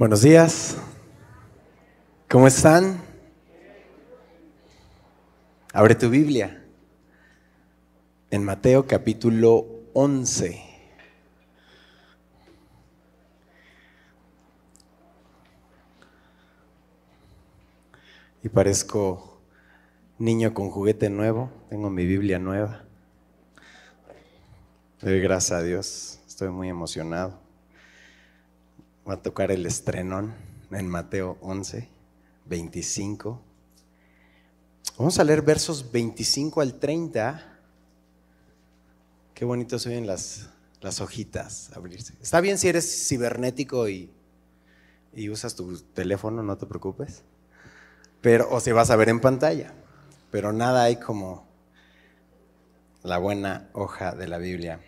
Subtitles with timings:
[0.00, 0.78] Buenos días.
[2.26, 3.02] ¿Cómo están?
[5.74, 6.64] Abre tu Biblia
[8.30, 10.58] en Mateo capítulo 11.
[18.42, 19.42] Y parezco
[20.18, 21.50] niño con juguete nuevo.
[21.68, 22.86] Tengo mi Biblia nueva.
[25.02, 26.20] Doy gracias a Dios.
[26.26, 27.49] Estoy muy emocionado.
[29.10, 30.32] Va a tocar el estrenón
[30.70, 31.88] en Mateo 11,
[32.44, 33.40] 25.
[34.98, 37.58] Vamos a leer versos 25 al 30.
[39.34, 40.48] Qué bonito se ven las,
[40.80, 42.14] las hojitas abrirse.
[42.22, 44.12] Está bien si eres cibernético y,
[45.12, 47.24] y usas tu teléfono, no te preocupes.
[48.20, 49.74] Pero, o si vas a ver en pantalla.
[50.30, 51.48] Pero nada hay como
[53.02, 54.78] la buena hoja de la Biblia.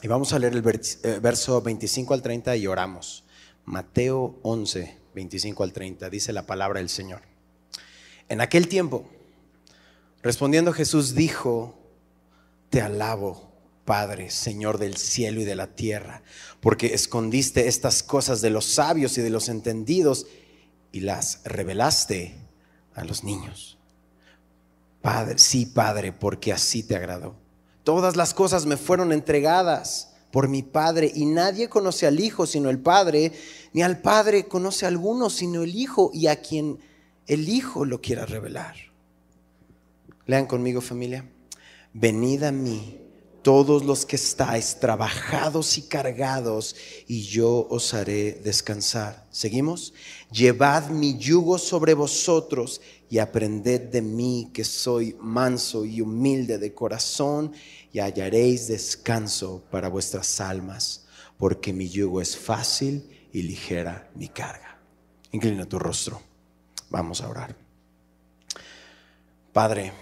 [0.00, 3.24] Y vamos a leer el eh, verso 25 al 30 y oramos.
[3.68, 7.20] Mateo 11, 25 al 30, dice la palabra del Señor.
[8.30, 9.06] En aquel tiempo,
[10.22, 11.78] respondiendo Jesús dijo,
[12.70, 13.52] te alabo,
[13.84, 16.22] Padre, Señor del cielo y de la tierra,
[16.60, 20.26] porque escondiste estas cosas de los sabios y de los entendidos
[20.90, 22.36] y las revelaste
[22.94, 23.76] a los niños.
[25.02, 27.36] Padre, sí, Padre, porque así te agradó.
[27.84, 32.70] Todas las cosas me fueron entregadas por mi Padre y nadie conoce al Hijo sino
[32.70, 33.32] el Padre,
[33.72, 36.78] ni al Padre conoce a alguno sino el Hijo y a quien
[37.26, 38.76] el Hijo lo quiera revelar.
[40.26, 41.28] Lean conmigo familia.
[41.94, 42.98] Venid a mí
[43.42, 49.26] todos los que estáis trabajados y cargados, y yo os haré descansar.
[49.30, 49.94] ¿Seguimos?
[50.30, 56.74] Llevad mi yugo sobre vosotros y aprended de mí que soy manso y humilde de
[56.74, 57.52] corazón
[57.92, 64.78] y hallaréis descanso para vuestras almas, porque mi yugo es fácil y ligera mi carga.
[65.32, 66.20] Inclina tu rostro.
[66.90, 67.56] Vamos a orar.
[69.52, 69.92] Padre,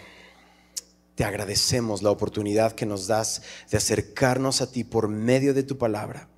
[1.14, 5.78] te agradecemos la oportunidad que nos das de acercarnos a ti por medio de tu
[5.78, 6.28] palabra.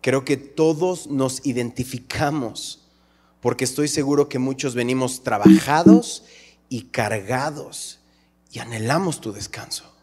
[0.00, 2.86] Creo que todos nos identificamos
[3.40, 6.24] porque estoy seguro que muchos venimos trabajados
[6.68, 8.00] y cargados
[8.50, 9.95] y anhelamos tu descanso.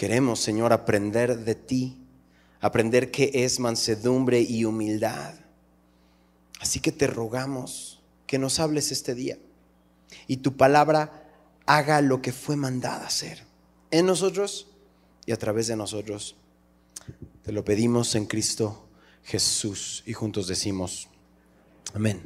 [0.00, 1.98] Queremos, Señor, aprender de ti,
[2.62, 5.34] aprender qué es mansedumbre y humildad.
[6.58, 9.36] Así que te rogamos que nos hables este día
[10.26, 11.30] y tu palabra
[11.66, 13.44] haga lo que fue mandada hacer
[13.90, 14.68] en nosotros
[15.26, 16.34] y a través de nosotros.
[17.42, 18.88] Te lo pedimos en Cristo
[19.22, 21.10] Jesús y juntos decimos,
[21.92, 22.22] Amén.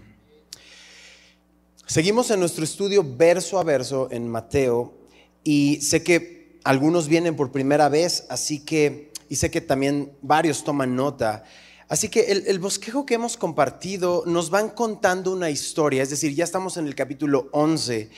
[1.87, 4.97] Seguimos en nuestro estudio verso a verso en Mateo
[5.43, 6.34] y sé que
[6.65, 11.45] algunos vienen por primera vez, así que, y sé que también varios toman nota.
[11.89, 16.43] Así que el, bosquejo que hemos compartido nos van contando una historia, es decir, ya
[16.43, 18.11] estamos en el capítulo 11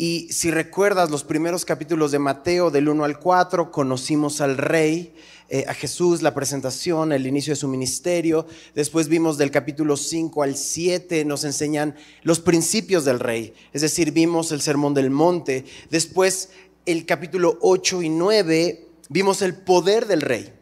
[0.00, 5.14] y si recuerdas los primeros capítulos de Mateo, del 1 al 4, conocimos al rey,
[5.50, 8.46] eh, a Jesús, la presentación, el inicio de su ministerio.
[8.74, 13.52] Después vimos del capítulo 5 al 7, nos enseñan los principios del rey.
[13.74, 15.66] Es decir, vimos el sermón del monte.
[15.90, 16.48] Después,
[16.90, 20.52] el capítulo 8 y 9, vimos el poder del rey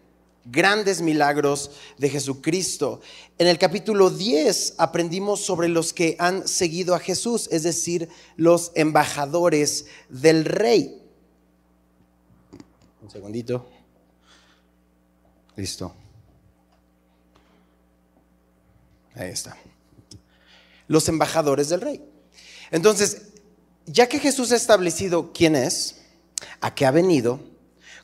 [0.50, 3.00] grandes milagros de Jesucristo.
[3.38, 8.72] En el capítulo 10 aprendimos sobre los que han seguido a Jesús, es decir, los
[8.74, 11.02] embajadores del rey.
[13.02, 13.68] Un segundito.
[15.56, 15.92] Listo.
[19.14, 19.56] Ahí está.
[20.86, 22.02] Los embajadores del rey.
[22.70, 23.22] Entonces,
[23.86, 25.97] ya que Jesús ha establecido quién es,
[26.60, 27.40] a qué ha venido,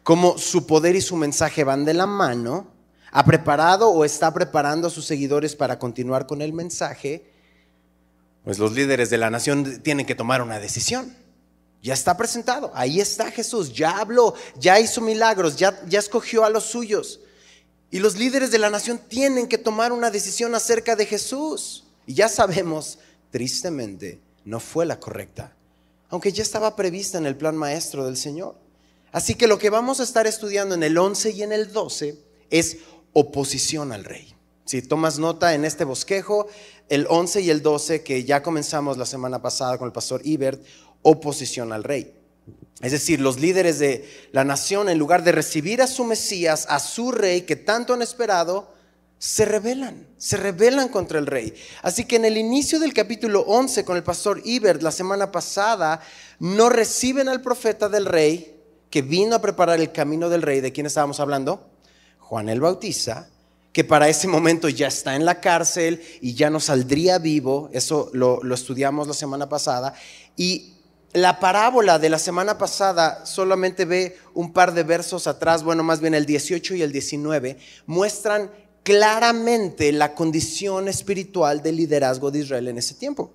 [0.03, 2.69] como su poder y su mensaje van de la mano,
[3.11, 7.31] ha preparado o está preparando a sus seguidores para continuar con el mensaje,
[8.45, 11.17] pues los líderes de la nación tienen que tomar una decisión.
[11.83, 16.51] Ya está presentado, ahí está Jesús, ya habló, ya hizo milagros, ya, ya escogió a
[16.51, 17.21] los suyos.
[17.91, 21.85] Y los líderes de la nación tienen que tomar una decisión acerca de Jesús.
[22.07, 22.99] Y ya sabemos,
[23.31, 25.53] tristemente, no fue la correcta,
[26.09, 28.57] aunque ya estaba prevista en el plan maestro del Señor.
[29.13, 32.19] Así que lo que vamos a estar estudiando en el 11 y en el 12
[32.51, 32.79] es
[33.13, 34.35] oposición al rey.
[34.65, 36.49] Si tomas nota en este bosquejo,
[36.89, 40.63] el 11 y el 12 que ya comenzamos la semana pasada con el pastor Ibert,
[41.03, 42.15] oposición al rey.
[42.81, 46.81] Es decir, los líderes de la nación, en lugar de recibir a su Mesías, a
[46.81, 48.74] su rey que tanto han esperado,
[49.19, 51.55] se rebelan, se rebelan contra el rey.
[51.83, 56.01] Así que en el inicio del capítulo 11 con el pastor Ibert la semana pasada,
[56.39, 58.55] no reciben al profeta del rey,
[58.91, 61.69] que vino a preparar el camino del rey, ¿de quién estábamos hablando?
[62.19, 63.29] Juan el Bautista,
[63.73, 68.11] que para ese momento ya está en la cárcel y ya no saldría vivo, eso
[68.13, 69.95] lo, lo estudiamos la semana pasada,
[70.37, 70.75] y
[71.13, 76.01] la parábola de la semana pasada solamente ve un par de versos atrás, bueno, más
[76.01, 77.57] bien el 18 y el 19,
[77.87, 78.51] muestran
[78.85, 83.33] claramente la condición espiritual del liderazgo de Israel en ese tiempo.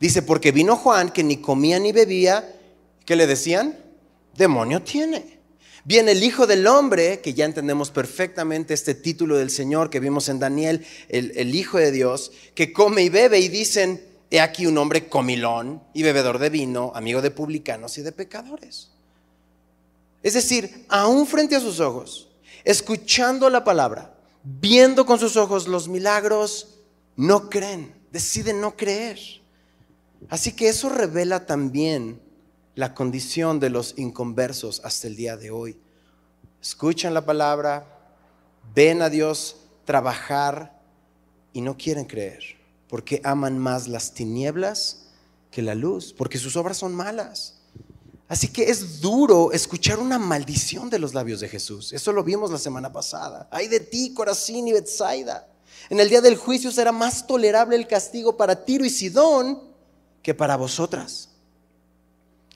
[0.00, 2.56] Dice, porque vino Juan que ni comía ni bebía,
[3.04, 3.78] ¿qué le decían?
[4.36, 5.38] Demonio tiene.
[5.84, 10.28] Viene el Hijo del Hombre, que ya entendemos perfectamente este título del Señor que vimos
[10.28, 14.78] en Daniel, el, Hijo de Dios, que come y bebe y dicen, he aquí un
[14.78, 18.90] hombre comilón y bebedor de vino, amigo de publicanos y de pecadores.
[20.22, 22.28] Es decir, aún frente a sus ojos,
[22.64, 24.17] escuchando la palabra,
[24.60, 26.80] viendo con sus ojos los milagros,
[27.16, 29.18] no creen, deciden no creer.
[30.30, 32.20] Así que eso revela también
[32.74, 35.78] la condición de los inconversos hasta el día de hoy.
[36.62, 38.14] Escuchan la palabra,
[38.74, 40.80] ven a Dios trabajar
[41.52, 42.42] y no quieren creer,
[42.88, 45.08] porque aman más las tinieblas
[45.50, 47.57] que la luz, porque sus obras son malas.
[48.28, 51.94] Así que es duro escuchar una maldición de los labios de Jesús.
[51.94, 53.48] Eso lo vimos la semana pasada.
[53.50, 55.48] Ay de ti, Corazín y Bethsaida.
[55.88, 59.62] En el día del juicio será más tolerable el castigo para Tiro y Sidón
[60.22, 61.30] que para vosotras.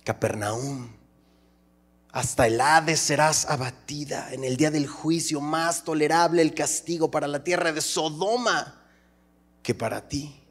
[0.04, 0.92] Capernaum.
[2.10, 4.30] Hasta el Hades serás abatida.
[4.34, 8.82] En el día del juicio, más tolerable el castigo para la tierra de Sodoma
[9.62, 10.41] que para ti.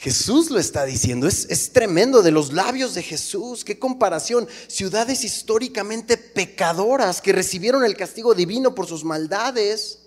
[0.00, 5.24] Jesús lo está diciendo, es, es, tremendo de los labios de Jesús, qué comparación, ciudades
[5.24, 10.06] históricamente pecadoras que recibieron el castigo divino por sus maldades.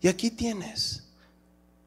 [0.00, 1.02] Y aquí tienes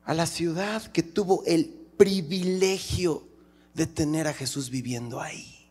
[0.06, 1.66] a la ciudad que tuvo el
[1.98, 3.28] privilegio
[3.74, 5.68] de tener a Jesús viviendo ahí.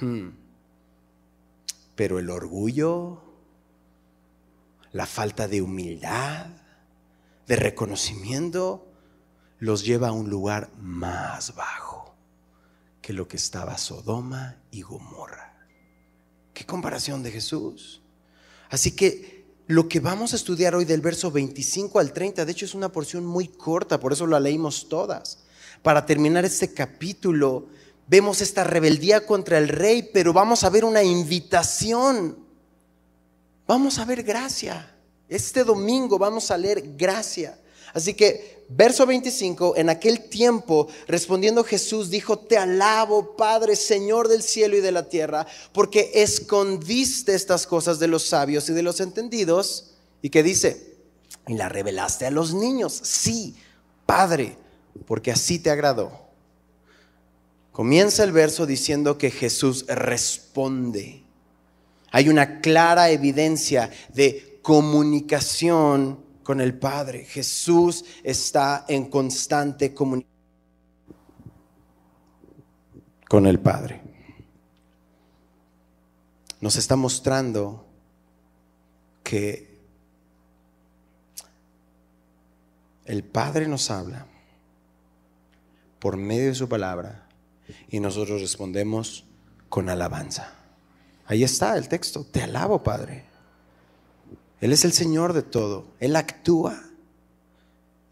[0.00, 0.30] Hmm.
[1.94, 3.22] Pero el orgullo,
[4.90, 6.48] la falta de humildad,
[7.46, 8.88] de reconocimiento,
[9.62, 12.16] los lleva a un lugar más bajo
[13.00, 15.68] que lo que estaba Sodoma y Gomorra.
[16.52, 18.02] Qué comparación de Jesús.
[18.70, 22.64] Así que lo que vamos a estudiar hoy del verso 25 al 30, de hecho
[22.64, 25.44] es una porción muy corta, por eso la leímos todas.
[25.80, 27.68] Para terminar este capítulo,
[28.08, 32.36] vemos esta rebeldía contra el rey, pero vamos a ver una invitación.
[33.68, 34.92] Vamos a ver gracia.
[35.28, 37.61] Este domingo vamos a leer gracia.
[37.92, 44.42] Así que, verso 25, en aquel tiempo, respondiendo Jesús, dijo, te alabo, Padre, Señor del
[44.42, 49.00] cielo y de la tierra, porque escondiste estas cosas de los sabios y de los
[49.00, 49.94] entendidos.
[50.22, 50.96] ¿Y qué dice?
[51.46, 52.98] Y la revelaste a los niños.
[53.02, 53.56] Sí,
[54.06, 54.56] Padre,
[55.06, 56.22] porque así te agradó.
[57.72, 61.22] Comienza el verso diciendo que Jesús responde.
[62.10, 67.24] Hay una clara evidencia de comunicación con el Padre.
[67.24, 70.32] Jesús está en constante comunicación
[73.32, 74.02] con el Padre.
[76.60, 77.86] Nos está mostrando
[79.24, 79.80] que
[83.06, 84.26] el Padre nos habla
[85.98, 87.26] por medio de su palabra
[87.88, 89.24] y nosotros respondemos
[89.70, 90.52] con alabanza.
[91.24, 92.24] Ahí está el texto.
[92.24, 93.31] Te alabo, Padre.
[94.62, 95.88] Él es el Señor de todo.
[95.98, 96.80] Él actúa.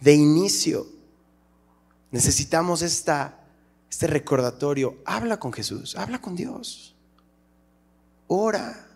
[0.00, 0.86] De inicio,
[2.10, 3.38] necesitamos esta,
[3.88, 4.96] este recordatorio.
[5.04, 6.96] Habla con Jesús, habla con Dios.
[8.26, 8.88] Ora.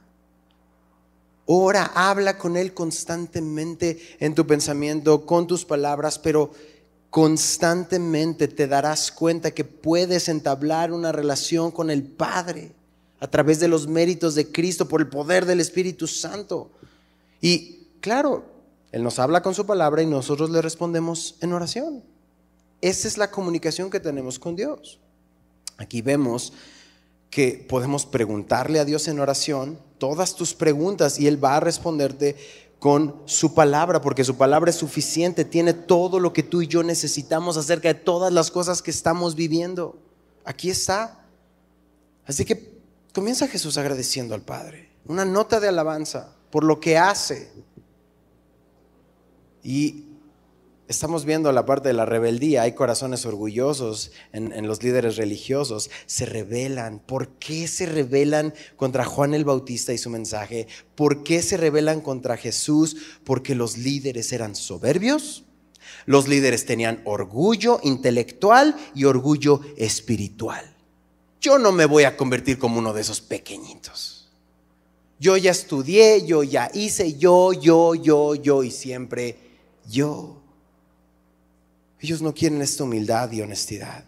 [1.47, 6.51] Ora, habla con Él constantemente en tu pensamiento, con tus palabras, pero
[7.11, 12.73] constantemente te darás cuenta que puedes entablar una relación con el Padre
[13.21, 16.73] a través de los méritos de Cristo por el poder del Espíritu Santo.
[17.45, 18.43] Y claro,
[18.91, 22.03] Él nos habla con su palabra y nosotros le respondemos en oración.
[22.81, 24.99] Esa es la comunicación que tenemos con Dios.
[25.77, 26.55] Aquí vemos
[27.29, 32.35] que podemos preguntarle a Dios en oración todas tus preguntas y Él va a responderte
[32.79, 36.83] con su palabra, porque su palabra es suficiente, tiene todo lo que tú y yo
[36.83, 39.99] necesitamos acerca de todas las cosas que estamos viviendo.
[40.47, 41.27] Aquí está.
[42.25, 42.73] Así que
[43.13, 47.51] comienza Jesús agradeciendo al Padre, una nota de alabanza por lo que hace.
[49.65, 50.05] Y
[50.87, 52.63] Estamos viendo la parte de la rebeldía.
[52.63, 55.91] Hay corazones orgullosos en, los líderes religiosos.
[56.07, 57.01] Se rebelan.
[57.01, 60.69] ¿Por qué se rebelan contra Juan el Bautista y su mensaje?
[60.95, 62.99] ¿Por qué se rebelan contra Jesús?
[63.25, 65.45] Porque los líderes eran soberbios.
[66.07, 70.77] Los líderes tenían orgullo intelectual y orgullo espiritual.
[71.41, 74.14] Yo no me voy a convertir como uno de esos pequeñitos.
[75.25, 79.39] Yo ya estudié, yo ya hice, yo, yo, yo, yo y siempre
[79.89, 80.37] yo.
[81.99, 84.05] Ellos no quieren esta humildad y honestidad,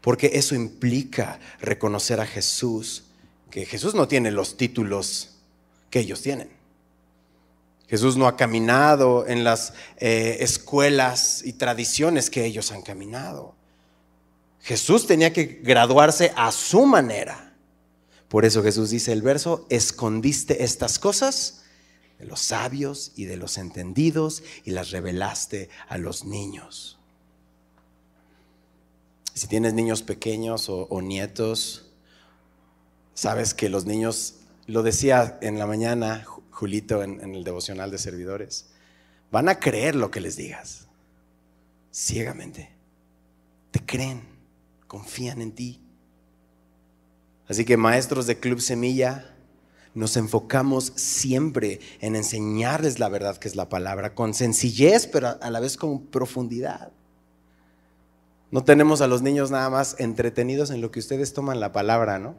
[0.00, 3.04] porque eso implica reconocer a Jesús,
[3.50, 5.34] que Jesús no tiene los títulos
[5.90, 6.48] que ellos tienen.
[7.86, 13.54] Jesús no ha caminado en las eh, escuelas y tradiciones que ellos han caminado.
[14.62, 17.43] Jesús tenía que graduarse a su manera.
[18.34, 21.62] Por eso Jesús dice el verso, escondiste estas cosas
[22.18, 26.98] de los sabios y de los entendidos y las revelaste a los niños.
[29.34, 31.92] Si tienes niños pequeños o, nietos,
[33.14, 37.98] sabes que los niños, lo decía en la mañana Julito en, en el devocional de
[37.98, 38.66] servidores,
[39.30, 40.88] van a creer lo que les digas,
[41.92, 42.72] ciegamente.
[43.70, 44.22] Te creen
[44.88, 45.83] confían en ti.
[47.48, 49.34] Así que maestros de Club Semilla,
[49.94, 55.50] nos enfocamos siempre en enseñarles la verdad que es la palabra, con sencillez, pero a
[55.50, 56.90] la vez con profundidad.
[58.50, 62.18] No tenemos a los niños nada más entretenidos en lo que ustedes toman la palabra,
[62.18, 62.34] ¿no?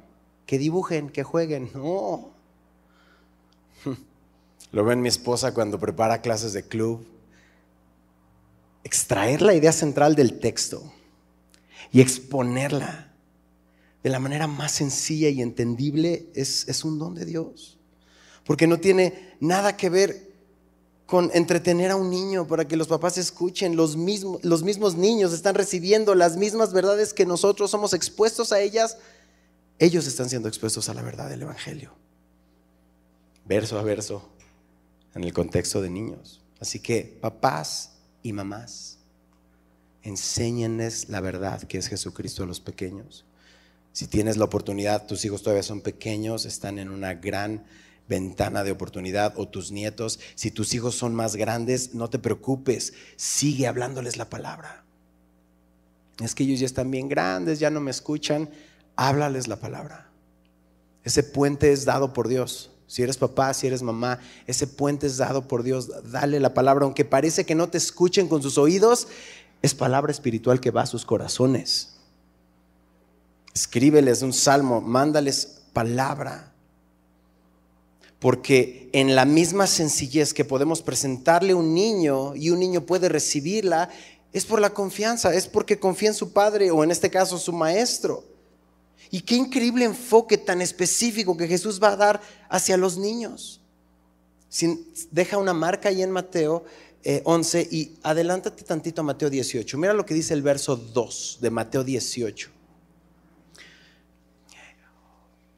[0.45, 2.31] Que dibujen, que jueguen, no.
[4.71, 7.05] Lo ven mi esposa cuando prepara clases de club.
[8.83, 10.83] Extraer la idea central del texto
[11.91, 13.14] y exponerla
[14.05, 17.79] de la manera más sencilla y entendible es, es un don de Dios.
[18.45, 20.31] Porque no tiene nada que ver
[21.07, 23.75] con entretener a un niño para que los papás escuchen.
[23.75, 28.59] Los mismos, los mismos niños están recibiendo las mismas verdades que nosotros somos expuestos a
[28.59, 28.99] ellas.
[29.79, 31.91] Ellos están siendo expuestos a la verdad del Evangelio.
[33.43, 34.29] Verso a verso,
[35.15, 36.43] en el contexto de niños.
[36.59, 38.99] Así que papás y mamás,
[40.03, 43.25] enséñenles la verdad que es Jesucristo a los pequeños.
[43.95, 47.63] Si tienes la oportunidad, tus hijos todavía son pequeños, están en una gran
[48.09, 52.91] ventana de oportunidad o tus nietos, si tus hijos son más grandes, no te preocupes,
[53.15, 54.83] sigue hablándoles la palabra.
[56.19, 58.49] Es que ellos ya están bien grandes, ya no me escuchan,
[58.97, 60.09] háblales la palabra.
[61.05, 62.71] Ese puente es dado por Dios.
[62.87, 65.89] Si eres papá, si eres mamá, ese puente es dado por Dios.
[66.11, 69.07] Dale la palabra, aunque parece que no te escuchen con sus oídos,
[69.61, 71.94] es palabra espiritual que va a sus corazones.
[73.55, 76.53] Escríbeles un salmo, mándales palabra.
[78.19, 83.89] Porque en la misma sencillez que podemos presentarle un niño y un niño puede recibirla,
[84.33, 87.53] es por la confianza, es porque confía en su padre o en este caso su
[87.53, 88.25] maestro.
[89.09, 93.61] Y qué increíble enfoque tan específico que Jesús va a dar hacia los niños.
[95.11, 96.65] deja una marca ahí en Mateo
[97.23, 99.77] 11 eh, y adelántate tantito a Mateo 18.
[99.77, 102.54] Mira lo que dice el verso 2 de Mateo 18.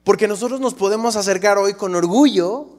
[0.08, 2.70] Porque nosotros nos podemos acercar hoy con orgullo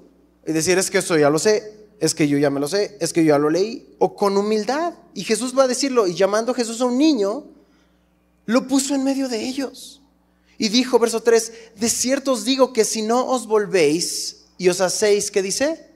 [0.47, 2.97] y decir, es que eso ya lo sé, es que yo ya me lo sé,
[3.03, 4.95] es que yo ya lo leí, o con humildad.
[5.13, 7.45] Y Jesús va a decirlo, y llamando a Jesús a un niño,
[8.47, 10.01] lo puso en medio de ellos.
[10.57, 14.81] Y dijo, verso 3, de cierto os digo que si no os volvéis y os
[14.81, 15.87] hacéis, ¿qué dice?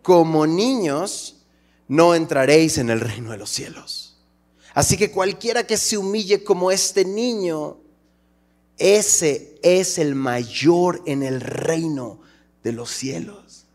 [0.00, 1.42] Como niños,
[1.88, 4.16] no entraréis en el reino de los cielos.
[4.72, 7.76] Así que cualquiera que se humille como este niño,
[8.80, 12.18] ese es el mayor en el reino
[12.64, 13.66] de los cielos.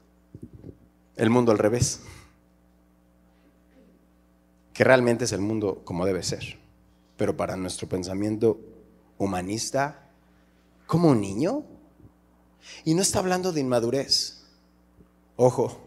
[1.15, 2.01] El mundo al revés.
[4.73, 6.57] Que realmente es el mundo como debe ser.
[7.17, 8.59] Pero para nuestro pensamiento
[9.19, 10.09] humanista,
[10.87, 11.63] como un niño.
[12.83, 14.43] Y no está hablando de inmadurez.
[15.35, 15.77] Ojo,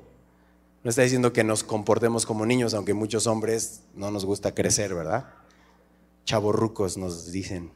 [0.85, 4.95] no está diciendo que nos comportemos como niños, aunque muchos hombres no nos gusta crecer,
[4.95, 5.35] ¿verdad?
[6.25, 7.73] Chavorrucos nos dicen.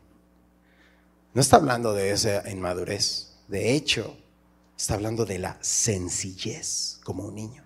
[1.34, 3.38] No está hablando de esa inmadurez.
[3.48, 4.16] De hecho,
[4.76, 7.64] está hablando de la sencillez como un niño.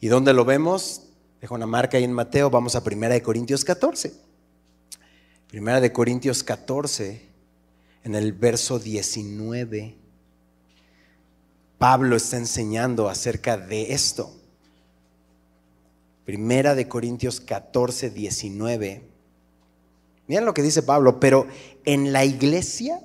[0.00, 1.02] ¿Y dónde lo vemos?
[1.40, 2.50] Dejo una marca ahí en Mateo.
[2.50, 4.14] Vamos a 1 Corintios 14.
[5.48, 7.28] Primera de Corintios 14,
[8.02, 9.96] en el verso 19.
[11.78, 14.32] Pablo está enseñando acerca de esto.
[16.24, 19.13] Primera de Corintios 14, 19.
[20.26, 21.46] Miren lo que dice Pablo, pero
[21.84, 23.00] en la iglesia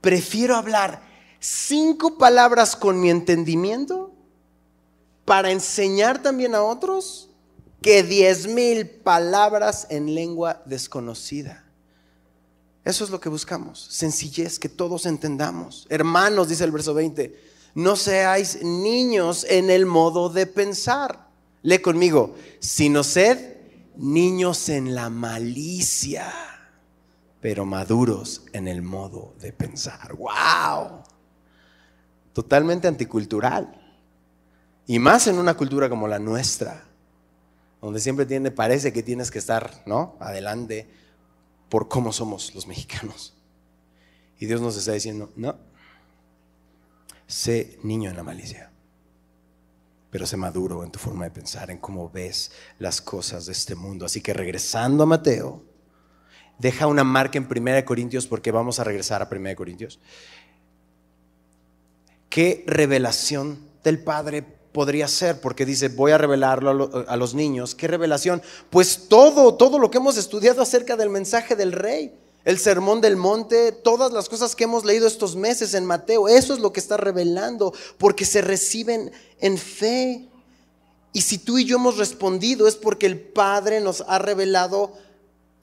[0.00, 1.02] prefiero hablar
[1.40, 4.12] cinco palabras con mi entendimiento
[5.24, 7.28] para enseñar también a otros
[7.82, 11.64] que diez mil palabras en lengua desconocida.
[12.84, 15.86] Eso es lo que buscamos, sencillez, que todos entendamos.
[15.90, 17.36] Hermanos, dice el verso 20,
[17.74, 21.26] no seáis niños en el modo de pensar
[21.62, 23.55] Lee conmigo, sino sed
[23.96, 26.32] niños en la malicia,
[27.40, 30.14] pero maduros en el modo de pensar.
[30.14, 31.02] ¡Wow!
[32.36, 33.80] totalmente anticultural.
[34.86, 36.84] Y más en una cultura como la nuestra,
[37.80, 40.16] donde siempre parece que tienes que estar, ¿no?
[40.20, 40.86] Adelante
[41.70, 43.32] por cómo somos los mexicanos.
[44.38, 45.56] Y Dios nos está diciendo, no,
[47.26, 48.70] sé niño en la malicia,
[50.16, 53.74] pero sé maduro en tu forma de pensar, en cómo ves las cosas de este
[53.74, 54.06] mundo.
[54.06, 55.62] Así que regresando a Mateo,
[56.58, 60.00] deja una marca en 1 Corintios porque vamos a regresar a 1 Corintios.
[62.30, 64.40] ¿Qué revelación del Padre
[64.72, 65.38] podría ser?
[65.42, 67.74] Porque dice, voy a revelarlo a, los niños.
[67.74, 68.40] ¿Qué revelación?
[68.70, 72.18] Pues todo, todo lo que hemos estudiado acerca del mensaje del rey.
[72.46, 76.54] El sermón del monte, todas las cosas que hemos leído estos meses en Mateo, eso
[76.54, 79.10] es lo que está revelando, porque se reciben
[79.40, 80.28] en fe.
[81.12, 84.92] Y si tú y yo hemos respondido es porque el Padre nos ha revelado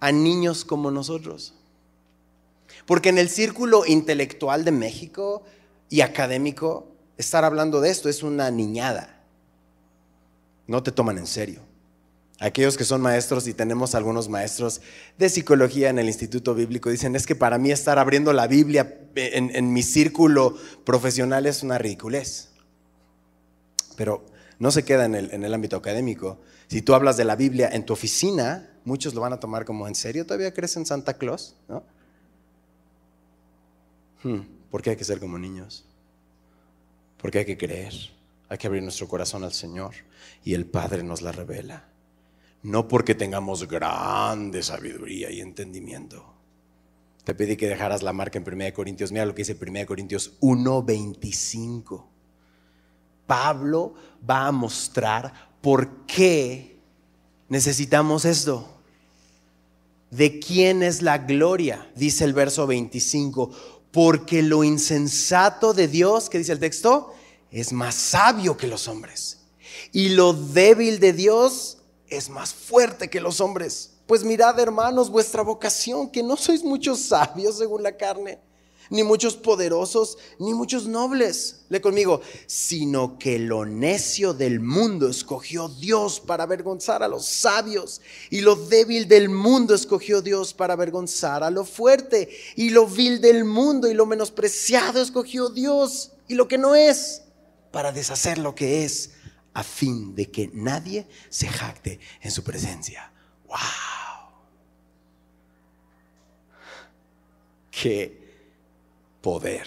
[0.02, 1.54] a niños como nosotros.
[2.86, 5.42] Porque en el círculo intelectual de México
[5.88, 6.88] y académico,
[7.18, 9.24] estar hablando de esto es una niñada.
[10.68, 11.62] No te toman en serio.
[12.44, 14.82] Aquellos que son maestros y tenemos algunos maestros
[15.18, 19.00] de psicología en el Instituto Bíblico dicen, es que para mí estar abriendo la Biblia
[19.16, 22.50] en, mi círculo profesional es una ridiculez.
[23.96, 24.26] Pero
[24.60, 26.42] no se queda en el, ámbito académico.
[26.68, 29.88] Si tú hablas de la Biblia en tu oficina, muchos lo van a tomar como,
[29.88, 31.56] ¿en serio todavía crees en Santa Claus?
[31.70, 31.82] ¿No?
[34.24, 35.86] Hmm, ¿Por qué hay que ser como niños?
[37.20, 37.94] Porque hay que creer,
[38.50, 39.94] hay que abrir nuestro corazón al Señor
[40.44, 41.93] y el Padre nos la revela.
[42.64, 46.34] No porque tengamos grande sabiduría y entendimiento.
[47.26, 49.12] Te pedí que dejaras la marca en 1 Corintios.
[49.12, 52.08] Mira lo que dice 1 Corintios 1:25.
[53.28, 53.94] Pablo
[54.30, 56.78] va a mostrar por qué
[57.50, 58.70] necesitamos esto.
[60.10, 61.90] ¿De quién es la gloria?
[61.96, 63.52] Dice el verso 25.
[63.92, 67.14] Porque lo insensato de Dios, que dice el texto,
[67.52, 69.42] es más sabio que los hombres.
[69.92, 71.78] Y lo débil de Dios
[72.16, 73.92] es más fuerte que los hombres.
[74.08, 78.40] Pues mirad, hermanos, vuestra vocación, que no sois muchos sabios según la carne
[78.90, 81.62] ni muchos poderosos, ni muchos nobles.
[81.70, 88.02] Le conmigo, sino que lo necio del mundo escogió Dios para avergonzar a los sabios,
[88.30, 93.22] y lo débil del mundo escogió Dios para avergonzar a lo fuerte, y lo vil
[93.22, 97.24] del mundo y lo menospreciado escogió Dios, y lo que no es,
[97.72, 99.12] para deshacer lo que es,
[99.54, 103.12] a fin de que nadie se jacte en su presencia.
[103.48, 103.58] ¡Wow!
[107.70, 108.24] Que
[109.22, 109.66] poder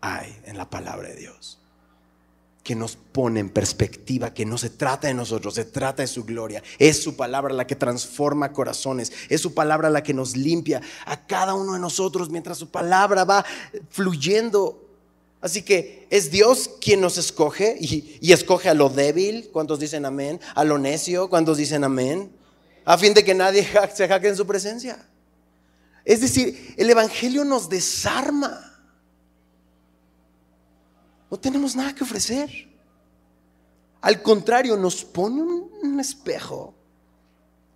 [0.00, 1.58] hay en la palabra de Dios.
[2.62, 6.24] Que nos pone en perspectiva que no se trata de nosotros, se trata de su
[6.24, 6.62] gloria.
[6.78, 11.26] Es su palabra la que transforma corazones, es su palabra la que nos limpia a
[11.26, 13.44] cada uno de nosotros mientras su palabra va
[13.90, 14.83] fluyendo.
[15.44, 19.50] Así que es Dios quien nos escoge y, escoge a lo débil.
[19.52, 20.40] ¿Cuántos dicen amén?
[20.54, 21.28] A lo necio.
[21.28, 22.34] ¿Cuántos dicen amén?
[22.86, 25.06] A fin de que nadie se jaque en su presencia.
[26.02, 28.58] Es decir, el Evangelio nos desarma.
[31.30, 32.50] No tenemos nada que ofrecer.
[34.00, 36.74] Al contrario, nos pone un, espejo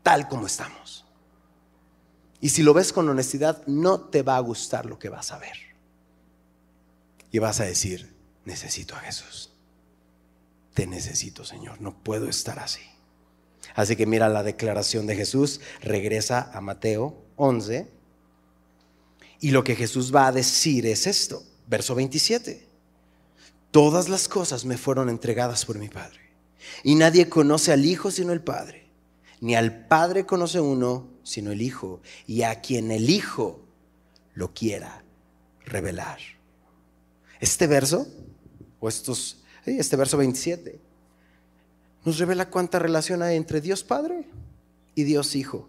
[0.03, 1.05] tal como estamos.
[2.41, 5.39] Y si lo ves con honestidad, no te va a gustar lo que vas a
[5.39, 5.68] ver.
[7.31, 8.15] Y vas a decir,
[8.45, 9.53] necesito a Jesús.
[10.75, 11.81] Te necesito, Señor.
[11.81, 12.83] No puedo estar así.
[13.75, 15.61] Así que mira la declaración de Jesús.
[15.81, 17.99] Regresa a Mateo 11
[19.41, 22.67] y lo que Jesús va a decir es esto, verso 27.
[23.71, 26.21] Todas las cosas me fueron entregadas por mi Padre.
[26.83, 28.89] Y nadie conoce al Hijo sino el Padre.
[29.41, 32.01] Ni al Padre conoce uno sino el Hijo.
[32.27, 33.65] Y a quien el Hijo
[34.35, 35.05] lo quiera
[35.65, 36.19] revelar.
[37.41, 38.07] Este verso,
[38.81, 40.81] o estos, este verso 27,
[42.05, 44.25] nos revela cuánta relación hay entre Dios Padre
[44.95, 45.69] y Dios Hijo.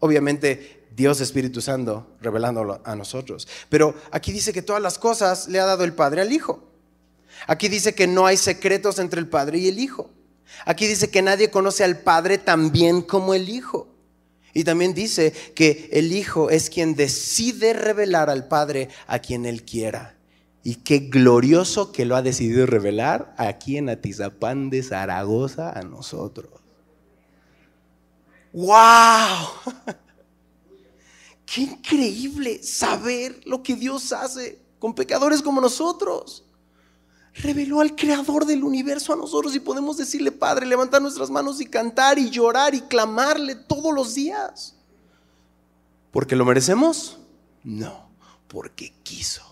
[0.00, 3.48] Obviamente Dios Espíritu Santo revelándolo a nosotros.
[3.68, 6.64] Pero aquí dice que todas las cosas le ha dado el Padre al Hijo.
[7.46, 10.10] Aquí dice que no hay secretos entre el Padre y el Hijo.
[10.64, 13.88] Aquí dice que nadie conoce al Padre tan bien como el Hijo.
[14.54, 19.64] Y también dice que el Hijo es quien decide revelar al Padre a quien Él
[19.64, 20.17] quiera.
[20.62, 26.50] Y qué glorioso que lo ha decidido revelar aquí en Atizapán de Zaragoza a nosotros.
[28.52, 28.66] ¡Wow!
[31.46, 36.44] Qué increíble saber lo que Dios hace con pecadores como nosotros.
[37.34, 41.66] Reveló al creador del universo a nosotros y podemos decirle, Padre, levantar nuestras manos y
[41.66, 44.74] cantar y llorar y clamarle todos los días.
[46.10, 47.18] ¿Porque lo merecemos?
[47.62, 48.10] No,
[48.48, 49.47] porque quiso.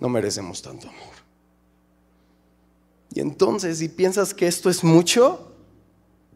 [0.00, 1.14] No merecemos tanto amor.
[3.14, 5.52] Y entonces, si piensas que esto es mucho,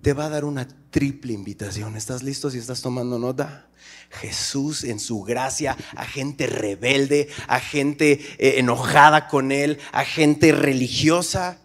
[0.03, 1.96] te va a dar una triple invitación.
[1.96, 3.66] ¿Estás listo si estás tomando nota?
[4.11, 10.53] Jesús en su gracia a gente rebelde, a gente eh, enojada con él, a gente
[10.53, 11.59] religiosa.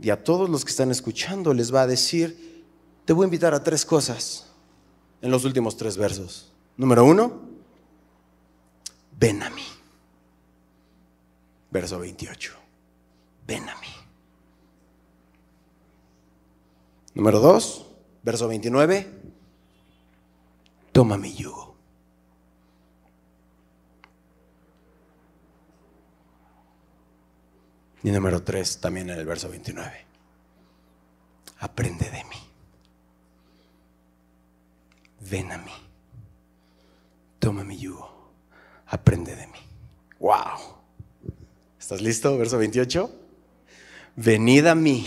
[0.00, 2.64] Y a todos los que están escuchando les va a decir,
[3.04, 4.46] te voy a invitar a tres cosas
[5.24, 6.52] en los últimos tres versos.
[6.76, 7.40] Número uno,
[9.18, 9.64] ven a mí.
[11.70, 12.52] Verso 28,
[13.46, 13.88] ven a mí.
[17.14, 17.86] Número dos,
[18.22, 19.10] verso 29,
[20.92, 21.74] toma mi yugo.
[28.02, 30.04] Y número tres, también en el verso 29,
[31.60, 32.53] aprende de mí.
[35.30, 35.72] Ven a mí.
[37.38, 38.10] Toma mi yugo.
[38.86, 39.58] Aprende de mí.
[40.18, 40.76] Wow.
[41.78, 42.36] ¿Estás listo?
[42.38, 43.10] Verso 28.
[44.16, 45.06] Venid a mí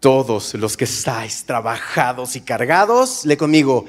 [0.00, 3.84] todos los que estáis trabajados y cargados, le conmigo,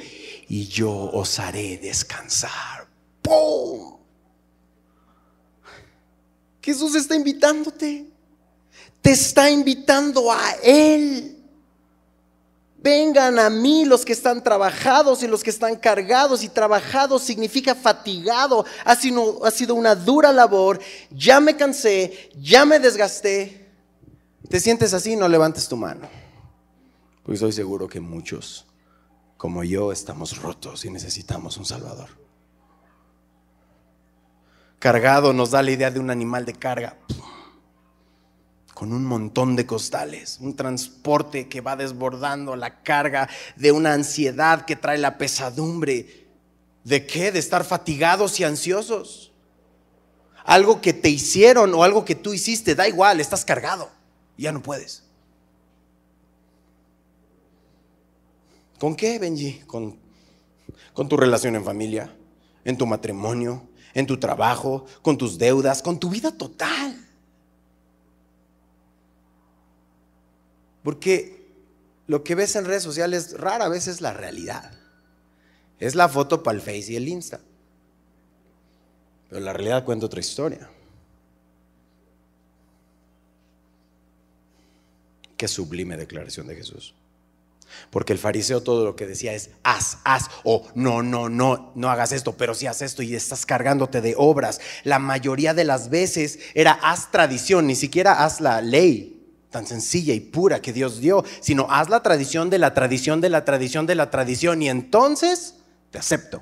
[0.48, 2.88] y yo os haré descansar.
[3.22, 3.98] ¡Pum!
[6.62, 8.06] Jesús está invitándote.
[9.02, 11.41] Te está invitando a Él.
[12.82, 16.44] Vengan a mí los que están trabajados y los que están cargados.
[16.44, 18.66] Y trabajados significa fatigado.
[18.86, 20.80] Ha sido, ha sido una dura labor.
[21.12, 23.70] Ya me cansé, ya me desgasté.
[24.50, 25.16] ¿Te sientes así?
[25.16, 26.10] No levantes tu mano.
[27.24, 28.66] Pues estoy seguro que muchos,
[29.38, 32.10] como yo, estamos rotos y necesitamos un Salvador.
[34.80, 36.98] Cargado nos da la idea de un animal de carga
[38.82, 44.66] con un montón de costales, un transporte que va desbordando la carga de una ansiedad
[44.66, 46.26] que trae la pesadumbre.
[46.84, 47.32] ¿De qué?
[47.32, 49.34] De estar fatigados y ansiosos.
[50.44, 53.92] Algo que te hicieron o algo que tú hiciste, da igual, estás cargado
[54.42, 55.04] ya no puedes.
[58.80, 59.60] ¿Con qué, Benji?
[59.68, 60.00] Con,
[60.94, 62.16] con tu relación en familia,
[62.66, 63.62] en tu matrimonio,
[63.94, 66.91] en tu trabajo, con tus deudas, con tu vida total.
[70.84, 71.42] Porque
[72.08, 74.72] lo que ves en redes sociales rara vez es la realidad.
[75.80, 77.40] Es la foto para el Face y el Insta.
[79.30, 80.70] Pero la realidad cuenta otra historia.
[85.38, 86.94] Qué sublime declaración de Jesús.
[87.90, 91.90] Porque el fariseo todo lo que decía es haz, haz, o no, no, no, no
[91.90, 94.60] hagas esto, pero si haz esto y estás cargándote de obras.
[94.84, 99.21] La mayoría de las veces era haz tradición, ni siquiera haz la ley
[99.52, 103.30] tan sencilla y pura que Dios dio, sino haz la tradición de la tradición de
[103.30, 105.56] la tradición de la tradición y entonces
[105.92, 106.42] te acepto.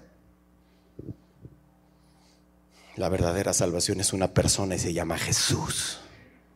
[2.95, 5.99] La verdadera salvación es una persona y se llama Jesús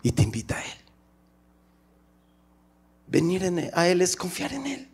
[0.04, 0.78] y te invita a Él.
[3.08, 4.90] Venir a Él es confiar en Él.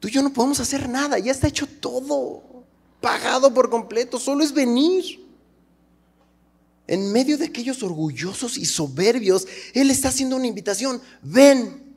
[0.00, 2.42] Tú y yo no podemos hacer nada, ya está hecho todo,
[3.00, 5.21] pagado por completo, solo es venir.
[6.86, 11.96] En medio de aquellos orgullosos y soberbios, Él está haciendo una invitación, ven,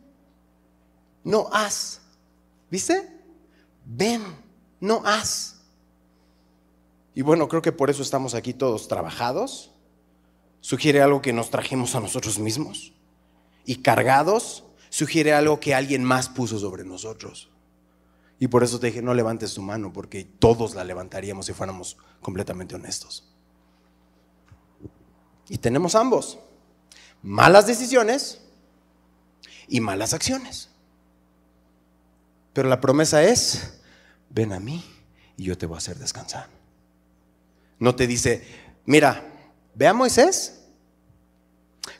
[1.24, 2.02] no haz.
[2.70, 3.10] ¿Viste?
[3.86, 4.22] Ven,
[4.80, 5.56] no haz.
[7.14, 9.72] Y bueno, creo que por eso estamos aquí todos trabajados.
[10.62, 12.94] Sugiere algo que nos trajimos a nosotros mismos
[13.66, 17.50] y cargados sugiere algo que alguien más puso sobre nosotros.
[18.40, 21.98] Y por eso te dije, no levantes tu mano, porque todos la levantaríamos si fuéramos
[22.22, 23.35] completamente honestos.
[25.50, 26.40] Y tenemos ambos,
[27.22, 28.42] malas decisiones
[29.68, 30.70] y malas acciones.
[32.54, 33.80] Pero la promesa es,
[34.30, 34.84] ven a mí
[35.38, 36.48] y yo te voy a hacer descansar.
[37.80, 38.48] No te dice,
[38.86, 39.24] mira,
[39.76, 40.62] ve a Moisés,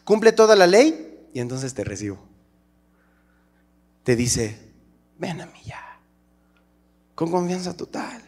[0.04, 2.18] cumple toda la ley y entonces te recibo.
[4.04, 4.58] Te dice,
[5.18, 6.00] ven a mí ya.
[7.16, 8.22] Con confianza total,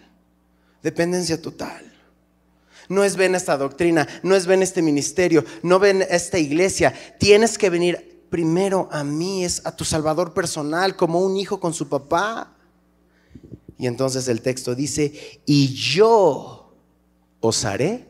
[0.81, 1.96] dependencia total.
[2.89, 6.93] No es ven esta doctrina, no es ven este ministerio, no ven esta iglesia.
[7.19, 11.73] Tienes que venir primero a mí, es a tu Salvador personal, como un hijo con
[11.73, 12.53] su papá.
[13.77, 16.73] Y entonces el texto dice, y yo
[17.39, 18.07] os haré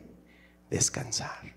[0.70, 1.54] descansar.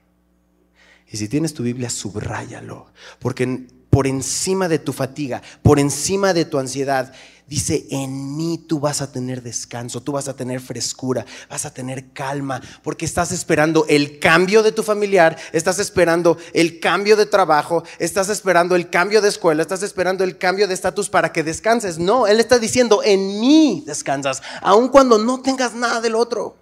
[1.12, 2.88] Y si tienes tu Biblia, subráyalo,
[3.20, 7.14] porque por encima de tu fatiga, por encima de tu ansiedad,
[7.52, 11.74] dice, en mí tú vas a tener descanso, tú vas a tener frescura, vas a
[11.74, 17.26] tener calma, porque estás esperando el cambio de tu familiar, estás esperando el cambio de
[17.26, 21.44] trabajo, estás esperando el cambio de escuela, estás esperando el cambio de estatus para que
[21.44, 22.00] descanses.
[22.00, 26.56] No, Él está diciendo, en mí descansas, aun cuando no tengas nada del otro,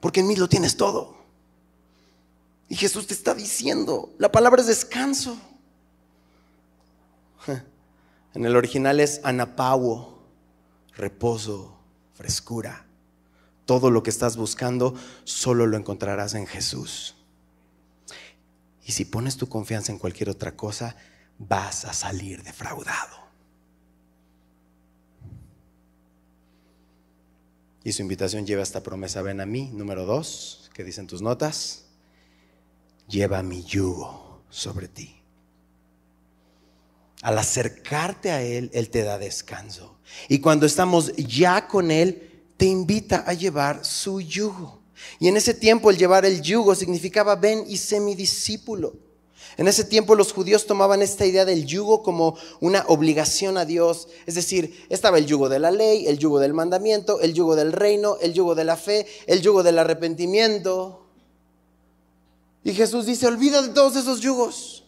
[0.00, 1.14] porque en mí lo tienes todo.
[2.70, 5.38] Y Jesús te está diciendo, la palabra es descanso.
[8.36, 10.22] En el original es anapawo,
[10.94, 11.74] reposo,
[12.12, 12.84] frescura.
[13.64, 14.94] Todo lo que estás buscando
[15.24, 17.14] solo lo encontrarás en Jesús.
[18.84, 20.96] Y si pones tu confianza en cualquier otra cosa,
[21.38, 23.16] vas a salir defraudado.
[27.84, 31.86] Y su invitación lleva esta promesa, ven a mí, número dos, que dicen tus notas,
[33.08, 35.15] lleva mi yugo sobre ti.
[37.22, 39.96] Al acercarte a Él, Él te da descanso.
[40.28, 44.80] Y cuando estamos ya con Él, te invita a llevar su yugo.
[45.18, 48.94] Y en ese tiempo el llevar el yugo significaba ven y sé mi discípulo.
[49.56, 54.08] En ese tiempo los judíos tomaban esta idea del yugo como una obligación a Dios.
[54.26, 57.72] Es decir, estaba el yugo de la ley, el yugo del mandamiento, el yugo del
[57.72, 61.06] reino, el yugo de la fe, el yugo del arrepentimiento.
[62.64, 64.84] Y Jesús dice, olvida de todos esos yugos.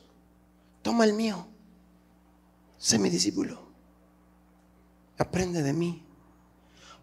[0.83, 1.47] Toma el mío.
[2.79, 3.69] Sé mi discípulo.
[5.19, 6.05] Aprende de mí.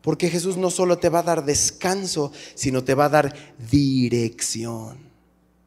[0.01, 3.33] Porque Jesús no solo te va a dar descanso, sino te va a dar
[3.69, 5.09] dirección.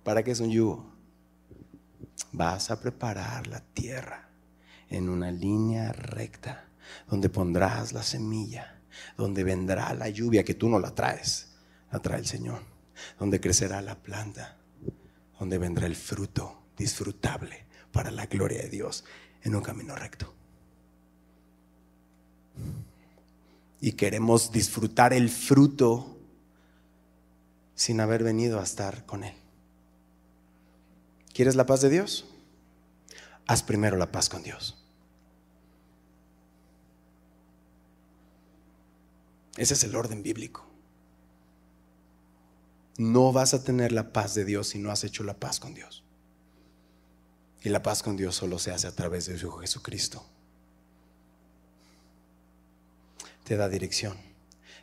[0.04, 0.98] ¿Para qué es un yugo?
[2.32, 4.28] vas a preparar la tierra
[4.88, 6.68] en una línea recta,
[7.08, 8.80] donde pondrás la semilla,
[9.16, 11.48] donde vendrá la lluvia que tú no la traes,
[11.92, 12.62] la trae el Señor,
[13.18, 14.56] donde crecerá la planta,
[15.38, 19.04] donde vendrá el fruto disfrutable para la gloria de Dios
[19.42, 20.32] en un camino recto.
[23.80, 26.18] Y queremos disfrutar el fruto
[27.74, 29.34] sin haber venido a estar con Él.
[31.32, 32.26] ¿Quieres la paz de Dios?
[33.46, 34.76] Haz primero la paz con Dios.
[39.56, 40.64] Ese es el orden bíblico.
[42.96, 45.74] No vas a tener la paz de Dios si no has hecho la paz con
[45.74, 46.02] Dios.
[47.68, 50.24] Y la paz con Dios solo se hace a través de su Hijo Jesucristo.
[53.44, 54.16] Te da dirección,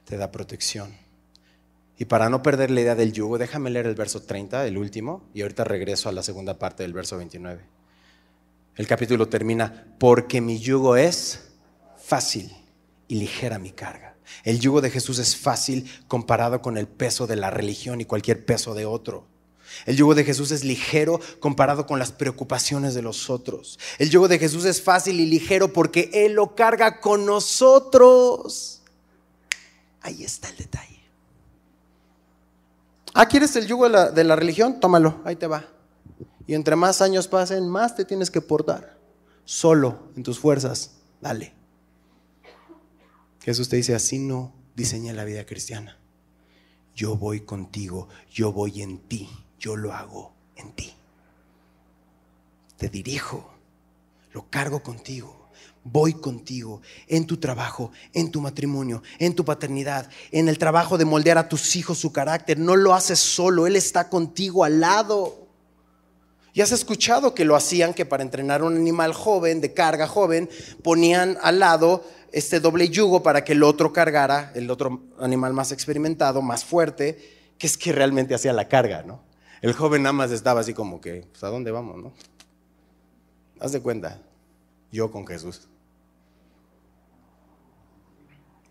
[0.06, 0.96] te da protección
[1.98, 5.24] y para no perder la idea del yugo, déjame leer el verso 30, el último,
[5.34, 7.64] y ahorita regreso a la segunda parte del verso 29.
[8.76, 11.54] El capítulo termina, porque mi yugo es
[11.98, 12.56] fácil
[13.08, 14.16] y ligera mi carga.
[14.44, 18.46] El yugo de Jesús es fácil comparado con el peso de la religión y cualquier
[18.46, 19.26] peso de otro.
[19.86, 23.80] El yugo de Jesús es ligero comparado con las preocupaciones de los otros.
[24.00, 28.82] El yugo de Jesús es fácil y ligero porque Él lo carga con nosotros.
[30.02, 31.04] Ahí está el detalle.
[33.14, 34.80] Ah, ¿quieres el yugo de la, religión?
[34.80, 35.66] Tómalo, ahí te va.
[36.46, 39.00] Y entre más años pasen, más te tienes que portar.
[39.46, 41.54] Solo, en tus fuerzas, dale.
[43.42, 45.98] Jesús te dice, así no diseña la vida cristiana.
[46.94, 49.30] Yo voy contigo, yo voy en ti,
[49.66, 50.94] yo lo hago en ti.
[52.78, 53.52] Te dirijo,
[54.32, 55.42] lo cargo contigo
[55.88, 61.06] voy contigo en tu trabajo, en tu matrimonio, en tu paternidad, en el trabajo de
[61.06, 62.58] moldear a tus hijos su carácter.
[62.58, 65.48] No lo haces solo, Él está contigo al lado.
[66.54, 70.50] Y has escuchado que lo hacían, que para entrenar un animal joven, de carga joven,
[70.82, 75.72] ponían al lado este doble yugo para que el otro cargara, el otro animal más
[75.72, 79.35] experimentado, más fuerte, que es que realmente hacía la carga, ¿no?
[79.62, 82.14] El joven nada más estaba así como que, pues, ¿a dónde vamos, no?
[83.60, 84.22] Haz de cuenta,
[84.92, 85.68] yo con Jesús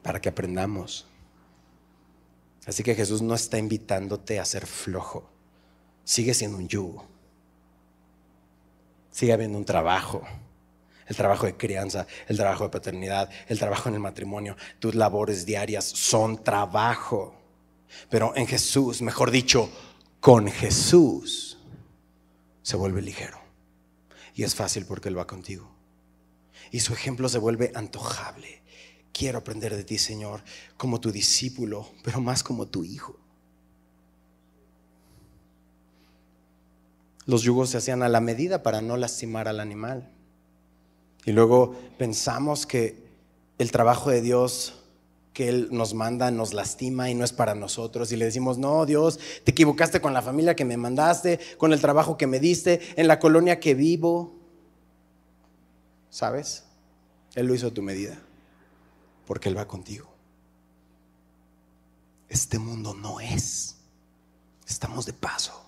[0.04, 1.06] para que aprendamos.
[2.66, 5.28] Así que Jesús no está invitándote a ser flojo.
[6.04, 7.06] Sigue siendo un yugo.
[9.10, 10.22] Sigue habiendo un trabajo.
[11.06, 14.56] El trabajo de crianza, el trabajo de paternidad, el trabajo en el matrimonio.
[14.78, 17.34] Tus labores diarias son trabajo.
[18.10, 19.70] Pero en Jesús, mejor dicho,
[20.24, 21.58] con Jesús,
[22.62, 23.36] se vuelve ligero.
[24.34, 25.70] Y es fácil porque Él va contigo.
[26.70, 28.64] Y su ejemplo se vuelve antojable
[29.12, 30.42] quiero aprender de ti, Señor,
[30.78, 33.16] como tu discípulo, pero más como tu hijo.
[37.26, 40.10] Los yugos se hacían a la medida para no lastimar al animal.
[41.26, 43.02] Y luego pensamos que
[43.58, 44.83] el trabajo de Dios
[45.34, 48.10] que Él nos manda nos lastima y no es para nosotros.
[48.12, 51.80] Y le decimos, no, Dios, te equivocaste con la familia que me mandaste, con el
[51.80, 54.32] trabajo que me diste, en la colonia que vivo.
[56.08, 56.64] ¿Sabes?
[57.34, 58.16] Él lo hizo a tu medida
[59.26, 60.08] porque Él va contigo.
[62.28, 63.76] Este mundo no es.
[64.66, 65.64] Estamos de paso.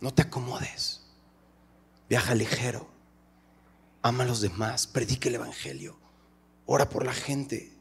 [0.00, 1.02] No te acomodes.
[2.08, 2.88] Viaja ligero.
[4.02, 4.86] Ama a los demás.
[4.86, 5.96] Predique el Evangelio.
[6.66, 7.79] Ora por la gente.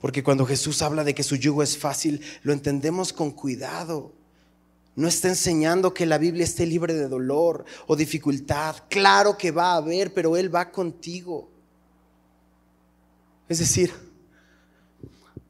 [0.00, 4.12] Porque cuando Jesús habla de que su yugo es fácil, lo entendemos con cuidado.
[4.96, 8.76] no está enseñando que la Biblia esté libre de dolor o dificultad.
[8.90, 11.48] Claro que va a haber, pero Él va contigo.
[13.48, 13.92] Es decir,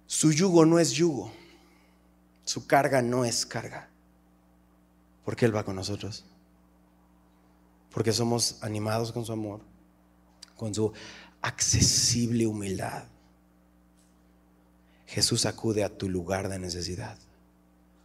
[0.06, 1.32] su yugo no es yugo,
[2.44, 3.88] su carga no es carga,
[5.24, 6.24] porque Él va con nosotros,
[7.92, 9.60] porque somos animados con su amor,
[10.56, 10.92] con su
[11.42, 13.04] accesible humildad.
[15.10, 17.18] Jesús acude a tu lugar de necesidad.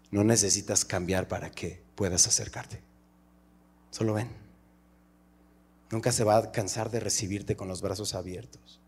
[0.10, 2.82] No necesitas cambiar para que puedas acercarte.
[3.92, 4.28] Solo ven.
[5.92, 8.80] Nunca se va a cansar de recibirte con los brazos abiertos.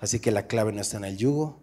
[0.00, 1.60] Así que la clave no está en el yugo,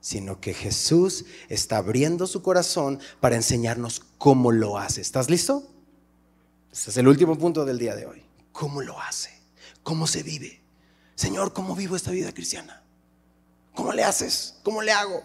[0.00, 5.02] sino que Jesús está abriendo su corazón para enseñarnos cómo lo hace.
[5.02, 5.70] ¿Estás listo?
[6.72, 8.24] Este es el último punto del día de hoy.
[8.50, 9.28] ¿Cómo lo hace?
[9.82, 10.62] ¿Cómo se vive?
[11.16, 12.81] Señor, ¿cómo vivo esta vida cristiana?
[13.74, 14.58] ¿Cómo le haces?
[14.62, 15.22] ¿Cómo le hago?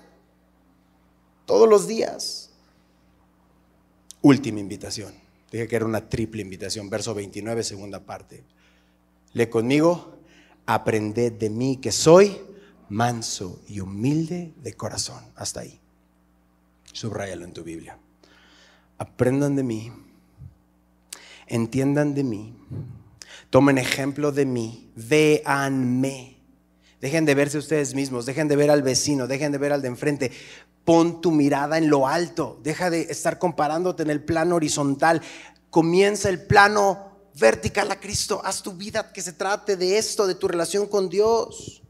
[1.46, 2.48] Todos los días
[4.22, 5.14] última invitación.
[5.52, 8.44] Dije que era una triple invitación, verso 29, segunda parte.
[9.34, 10.18] Lee conmigo,
[10.66, 12.38] aprended de mí que soy
[12.90, 15.24] manso y humilde de corazón.
[15.36, 15.80] Hasta ahí.
[16.92, 17.98] Subrayalo en tu Biblia.
[18.98, 19.92] Aprendan de mí,
[21.46, 22.56] entiendan de mí,
[23.52, 26.37] tomen ejemplo de mí, véanme.
[27.02, 29.88] Dejen de verse ustedes mismos, dejen de ver al vecino, dejen de ver al de
[29.88, 30.32] enfrente.
[30.84, 32.60] Pon tu mirada en lo alto.
[32.64, 35.22] Deja de estar comparándote en el plano horizontal.
[35.70, 38.42] Comienza el plano vertical a Cristo.
[38.44, 41.84] Haz tu vida que se trate de esto, de tu relación con Dios.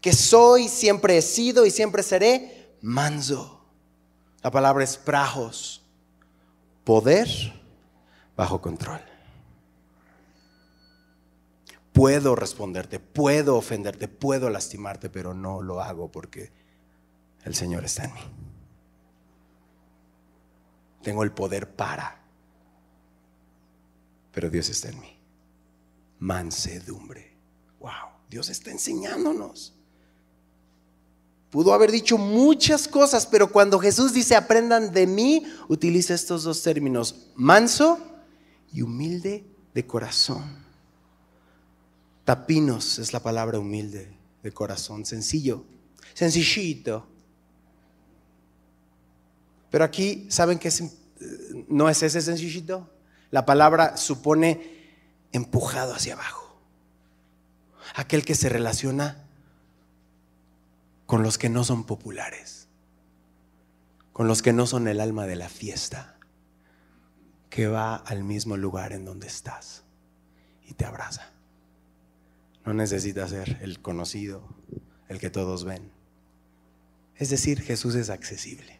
[0.00, 3.60] Que soy, siempre he sido y siempre seré manso.
[4.42, 5.82] La palabra es prajos.
[6.84, 7.28] Poder
[8.36, 9.00] bajo control.
[11.98, 16.52] Puedo responderte, puedo ofenderte, puedo lastimarte, pero no lo hago porque
[17.42, 18.20] el Señor está en mí.
[21.02, 22.22] Tengo el poder para,
[24.30, 25.18] pero Dios está en mí.
[26.20, 27.36] Mansedumbre.
[27.80, 29.74] Wow, Dios está enseñándonos.
[31.50, 36.62] Pudo haber dicho muchas cosas, pero cuando Jesús dice aprendan de mí, utiliza estos dos
[36.62, 37.98] términos, manso
[38.72, 40.67] y humilde de corazón.
[42.28, 45.64] Tapinos es la palabra humilde de corazón, sencillo,
[46.12, 47.08] sencillito.
[49.70, 50.70] Pero aquí, ¿saben qué
[51.68, 52.92] no es ese sencillito?
[53.30, 54.90] La palabra supone
[55.32, 56.60] empujado hacia abajo.
[57.94, 59.26] Aquel que se relaciona
[61.06, 62.68] con los que no son populares,
[64.12, 66.18] con los que no son el alma de la fiesta,
[67.48, 69.84] que va al mismo lugar en donde estás
[70.66, 71.37] y te abraza.
[72.68, 74.42] No necesita ser el conocido,
[75.08, 75.90] el que todos ven.
[77.16, 78.78] Es decir, Jesús es accesible.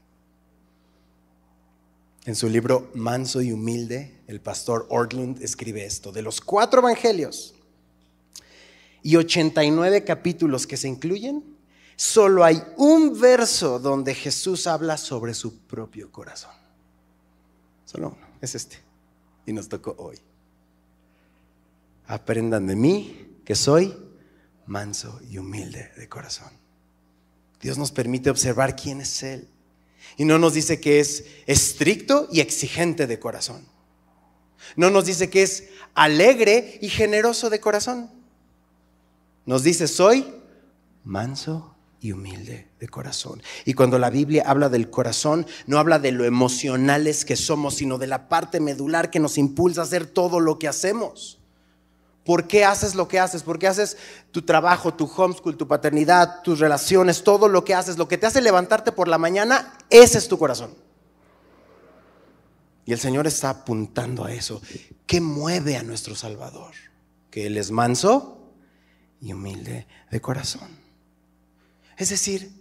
[2.26, 7.54] En su libro Manso y Humilde, el pastor Ortlund escribe esto, de los cuatro evangelios
[9.02, 11.56] y 89 capítulos que se incluyen,
[11.96, 16.52] solo hay un verso donde Jesús habla sobre su propio corazón.
[17.86, 18.76] Solo uno, es este.
[19.46, 20.18] Y nos tocó hoy.
[22.06, 23.96] Aprendan de mí que soy
[24.66, 26.50] manso y humilde de corazón.
[27.62, 29.48] Dios nos permite observar quién es Él
[30.18, 33.66] y no nos dice que es estricto y exigente de corazón.
[34.76, 38.10] No nos dice que es alegre y generoso de corazón.
[39.46, 40.26] Nos dice, soy
[41.02, 43.42] manso y humilde de corazón.
[43.64, 47.96] Y cuando la Biblia habla del corazón, no habla de lo emocionales que somos, sino
[47.96, 51.37] de la parte medular que nos impulsa a hacer todo lo que hacemos.
[52.28, 53.42] ¿Por qué haces lo que haces?
[53.42, 53.96] ¿Por qué haces
[54.32, 57.96] tu trabajo, tu homeschool, tu paternidad, tus relaciones, todo lo que haces?
[57.96, 60.74] Lo que te hace levantarte por la mañana, ese es tu corazón.
[62.84, 64.60] Y el Señor está apuntando a eso.
[65.06, 66.74] ¿Qué mueve a nuestro Salvador?
[67.30, 68.52] Que Él es manso
[69.22, 70.68] y humilde de corazón.
[71.96, 72.52] Es decir,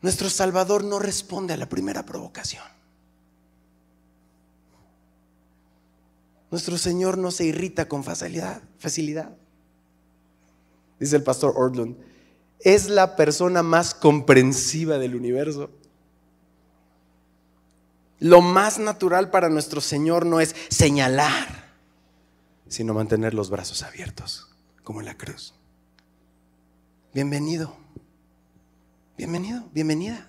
[0.00, 2.64] nuestro Salvador no responde a la primera provocación.
[6.56, 9.36] Nuestro Señor no se irrita con facilidad, facilidad.
[10.98, 11.98] Dice el pastor Ordlund,
[12.60, 15.68] es la persona más comprensiva del universo.
[18.20, 21.74] Lo más natural para nuestro Señor no es señalar,
[22.68, 24.48] sino mantener los brazos abiertos,
[24.82, 25.52] como en la cruz.
[27.12, 27.76] Bienvenido,
[29.18, 30.26] bienvenido, bienvenida.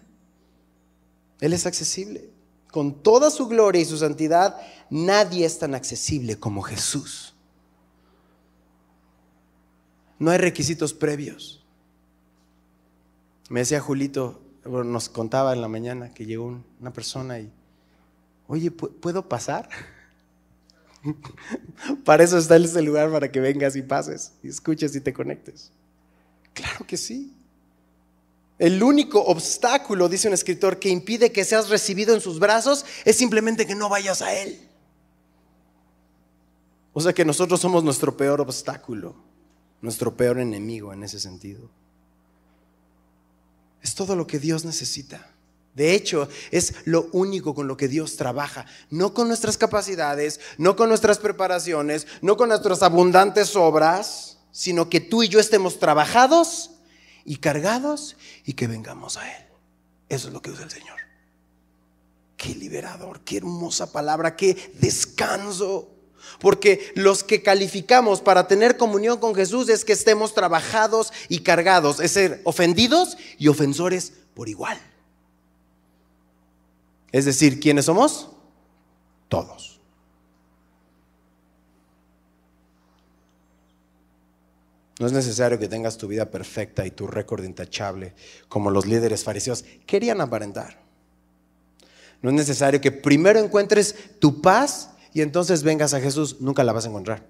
[1.39, 2.36] Él es accesible
[2.77, 4.55] con toda su gloria y su santidad,
[4.91, 7.33] nadie es tan accesible como Jesús.
[10.19, 11.65] No hay requisitos previos.
[13.49, 17.51] Me decía Julito, nos contaba en la mañana que llegó una persona y
[18.47, 19.69] Oye, ¿puedo pasar?
[22.05, 25.71] para eso está ese lugar, para que vengas y pases, y escuches y te conectes.
[26.53, 27.33] Claro que sí.
[28.59, 33.15] El único obstáculo, dice un escritor, que impide que seas recibido en sus brazos es
[33.15, 34.59] simplemente que no vayas a Él.
[36.93, 39.15] O sea que nosotros somos nuestro peor obstáculo,
[39.81, 41.69] nuestro peor enemigo en ese sentido.
[43.83, 45.29] Es todo lo que Dios necesita.
[45.75, 50.75] De hecho, es lo único con lo que Dios trabaja, no con nuestras capacidades, no
[50.75, 56.71] con nuestras preparaciones, no con nuestras abundantes obras, sino que tú y yo estemos trabajados
[57.27, 58.15] y cargados
[58.45, 59.43] y que vengamos a Él.
[60.09, 60.97] Eso es lo que usa el Señor.
[62.37, 65.91] Qué liberador, qué hermosa palabra, qué descanso.
[66.39, 71.99] Porque los que calificamos para tener comunión con Jesús es que estemos trabajados y cargados,
[71.99, 74.79] es ser ofendidos y ofensores por igual.
[77.11, 78.29] Es decir, ¿quiénes somos?
[79.27, 79.76] Todos.
[84.99, 88.13] No es necesario que tengas tu vida perfecta y tu récord intachable
[88.49, 90.81] como los líderes fariseos querían aparentar.
[92.21, 96.37] No es necesario que primero encuentres tu paz y entonces vengas a Jesús.
[96.39, 97.25] Nunca la vas a encontrar.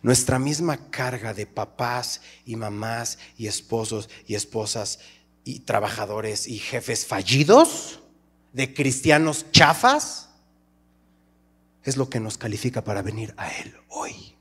[0.00, 5.00] Nuestra misma carga de papás y mamás y esposos y esposas
[5.44, 8.00] y trabajadores y jefes fallidos,
[8.52, 10.30] de cristianos chafas,
[11.84, 14.37] es lo que nos califica para venir a Él hoy.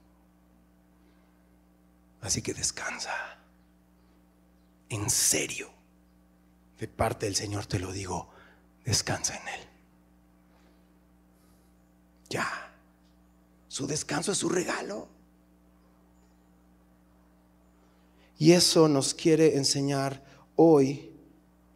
[2.27, 3.37] Así que descansa.
[4.89, 5.69] En serio,
[6.77, 8.27] de parte del Señor te lo digo,
[8.83, 9.67] descansa en Él.
[12.29, 12.73] Ya,
[13.69, 15.07] su descanso es su regalo.
[18.37, 20.21] Y eso nos quiere enseñar
[20.57, 21.06] hoy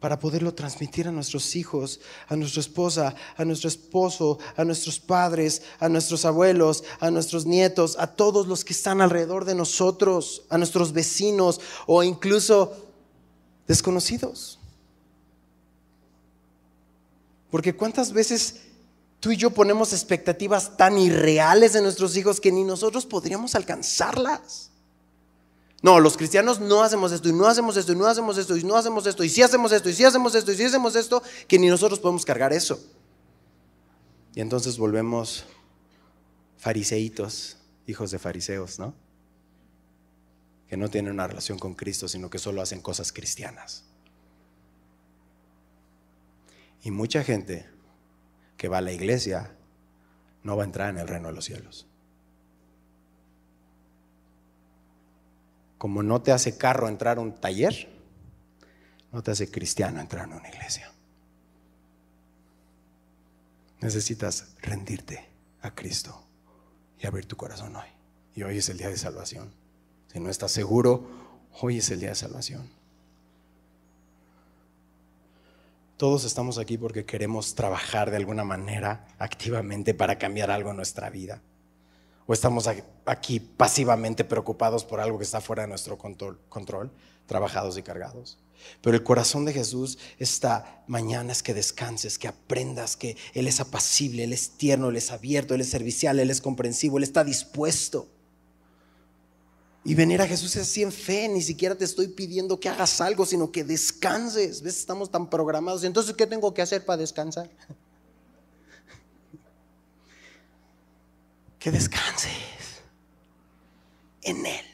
[0.02, 5.62] para poderlo transmitir a nuestros hijos, a nuestra esposa, a nuestro esposo, a nuestros padres,
[5.78, 10.58] a nuestros abuelos, a nuestros nietos, a todos los que están alrededor de nosotros, a
[10.58, 12.76] nuestros vecinos o incluso
[13.68, 14.58] desconocidos.
[17.48, 18.56] Porque cuántas veces
[19.20, 24.71] tú y yo ponemos expectativas tan irreales en nuestros hijos que ni nosotros podríamos alcanzarlas.
[25.82, 28.62] No, los cristianos no hacemos esto y no hacemos esto y no hacemos esto y
[28.62, 31.22] no hacemos esto y si hacemos esto y si hacemos esto y si hacemos esto,
[31.48, 32.80] que ni nosotros podemos cargar eso.
[34.34, 35.44] Y entonces volvemos
[36.56, 37.56] fariseitos,
[37.88, 38.94] hijos de fariseos, ¿no?
[40.68, 43.84] Que no tienen una relación con Cristo, sino que solo hacen cosas cristianas.
[46.84, 47.68] Y mucha gente
[48.56, 49.56] que va a la iglesia
[50.44, 51.86] no va a entrar en el reino de los cielos.
[55.82, 57.88] Como no te hace carro entrar a un taller,
[59.10, 60.92] no te hace cristiano entrar a una iglesia.
[63.80, 65.26] Necesitas rendirte
[65.60, 66.22] a Cristo
[67.00, 67.88] y abrir tu corazón hoy.
[68.36, 69.52] Y hoy es el día de salvación.
[70.12, 71.04] Si no estás seguro,
[71.60, 72.70] hoy es el día de salvación.
[75.96, 81.10] Todos estamos aquí porque queremos trabajar de alguna manera activamente para cambiar algo en nuestra
[81.10, 81.42] vida.
[82.26, 82.68] ¿O estamos
[83.04, 86.92] aquí pasivamente preocupados por algo que está fuera de nuestro control,
[87.26, 88.38] trabajados y cargados?
[88.80, 93.60] Pero el corazón de Jesús esta mañana es que descanses, que aprendas que Él es
[93.60, 97.24] apacible, Él es tierno, Él es abierto, Él es servicial, Él es comprensivo, Él está
[97.24, 98.08] dispuesto.
[99.84, 103.00] Y venir a Jesús es así en fe, ni siquiera te estoy pidiendo que hagas
[103.00, 104.62] algo, sino que descanses.
[104.62, 104.78] ¿Ves?
[104.78, 105.82] Estamos tan programados.
[105.82, 107.50] Entonces, ¿qué tengo que hacer para descansar?
[111.62, 112.82] Que descanses
[114.22, 114.64] en Él.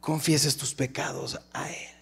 [0.00, 1.96] Confieses tus pecados a Él.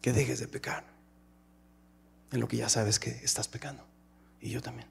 [0.00, 0.84] Que dejes de pecar
[2.32, 3.84] en lo que ya sabes que estás pecando.
[4.40, 4.88] Y yo también.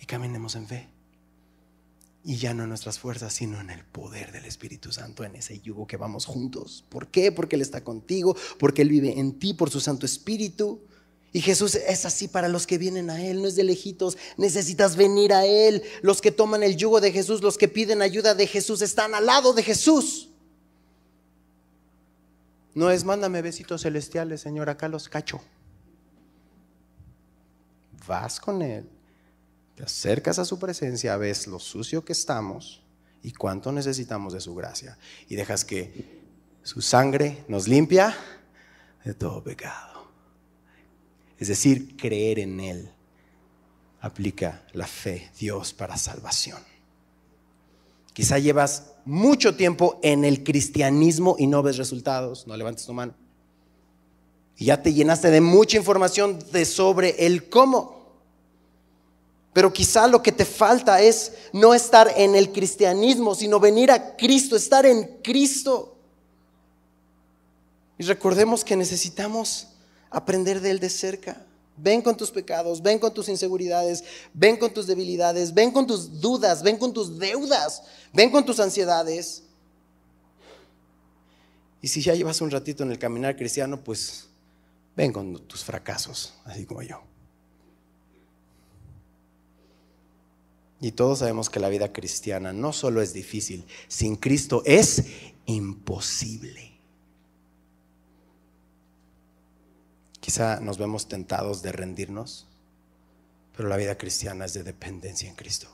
[0.00, 0.88] Y caminemos en fe.
[2.24, 5.60] Y ya no en nuestras fuerzas, sino en el poder del Espíritu Santo, en ese
[5.60, 6.84] yugo que vamos juntos.
[6.88, 7.30] ¿Por qué?
[7.30, 10.80] Porque Él está contigo, porque Él vive en ti por su Santo Espíritu.
[11.36, 14.96] Y Jesús es así para los que vienen a Él, no es de lejitos, necesitas
[14.96, 15.82] venir a Él.
[16.00, 19.26] Los que toman el yugo de Jesús, los que piden ayuda de Jesús, están al
[19.26, 20.30] lado de Jesús.
[22.72, 25.42] No es, mándame besitos celestiales, Señor, acá los cacho.
[28.06, 28.88] Vas con Él,
[29.74, 32.82] te acercas a su presencia, ves lo sucio que estamos
[33.22, 34.96] y cuánto necesitamos de su gracia.
[35.28, 36.18] Y dejas que
[36.62, 38.16] su sangre nos limpia
[39.04, 39.95] de todo pecado.
[41.38, 42.90] Es decir, creer en Él
[44.00, 46.62] aplica la fe, Dios para salvación.
[48.12, 53.14] Quizá llevas mucho tiempo en el cristianismo y no ves resultados, no levantes tu mano.
[54.56, 57.96] Y ya te llenaste de mucha información de sobre el cómo.
[59.52, 64.16] Pero quizá lo que te falta es no estar en el cristianismo, sino venir a
[64.16, 65.96] Cristo, estar en Cristo.
[67.98, 69.68] Y recordemos que necesitamos
[70.10, 71.44] aprender de Él de cerca.
[71.76, 74.02] Ven con tus pecados, ven con tus inseguridades,
[74.32, 77.82] ven con tus debilidades, ven con tus dudas, ven con tus deudas,
[78.12, 79.42] ven con tus ansiedades.
[81.82, 84.26] Y si ya llevas un ratito en el caminar cristiano, pues
[84.96, 87.02] ven con tus fracasos, así como yo.
[90.80, 95.04] Y todos sabemos que la vida cristiana no solo es difícil, sin Cristo es
[95.46, 96.75] imposible.
[100.38, 102.46] Nos vemos tentados de rendirnos,
[103.56, 105.68] pero la vida cristiana es de dependencia en Cristo,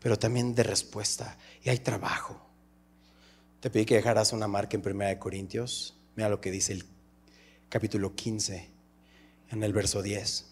[0.00, 2.38] pero también de respuesta y hay trabajo.
[3.60, 6.84] Te pedí que dejaras una marca en 1 Corintios, mira lo que dice el
[7.68, 8.68] capítulo 15
[9.50, 10.44] en el verso 10.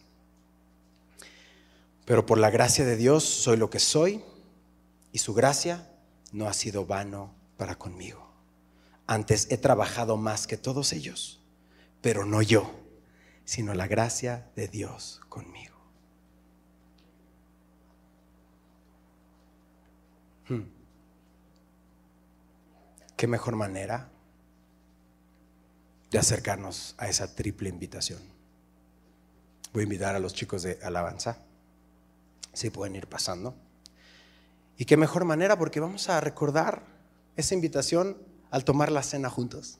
[2.06, 4.22] Pero por la gracia de Dios soy lo que soy
[5.12, 5.86] y su gracia
[6.32, 8.26] no ha sido vano para conmigo.
[9.06, 11.40] Antes he trabajado más que todos ellos
[12.06, 12.70] pero no yo,
[13.46, 15.76] sino la gracia de Dios conmigo.
[20.48, 20.64] Hmm.
[23.16, 24.10] ¿Qué mejor manera
[26.10, 28.20] de acercarnos a esa triple invitación?
[29.72, 31.38] Voy a invitar a los chicos de alabanza,
[32.52, 33.54] si pueden ir pasando.
[34.76, 36.82] Y qué mejor manera porque vamos a recordar
[37.36, 38.18] esa invitación
[38.50, 39.78] al tomar la cena juntos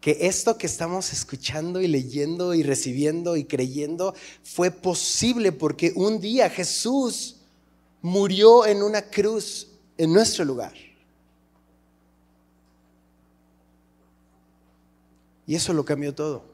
[0.00, 6.20] que esto que estamos escuchando y leyendo y recibiendo y creyendo fue posible porque un
[6.20, 7.36] día Jesús
[8.00, 10.72] murió en una cruz en nuestro lugar.
[15.46, 16.44] Y eso lo cambió todo.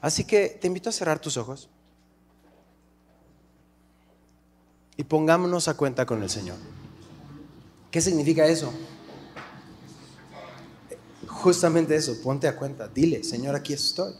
[0.00, 1.68] Así que te invito a cerrar tus ojos
[4.96, 6.58] y pongámonos a cuenta con el Señor.
[7.90, 8.72] ¿Qué significa eso?
[11.36, 14.14] Justamente eso, ponte a cuenta, dile, Señor, aquí estoy.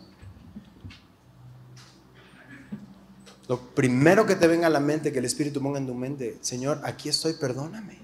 [3.48, 6.38] Lo primero que te venga a la mente, que el Espíritu ponga en tu mente,
[6.40, 7.98] Señor, aquí estoy, perdóname.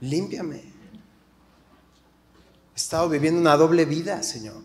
[0.00, 0.56] Límpiame.
[0.56, 0.72] He
[2.76, 4.62] estado viviendo una doble vida, Señor.